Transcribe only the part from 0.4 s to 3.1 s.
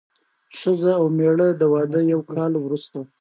ښځه او مېړه د واده یو کال وروسته.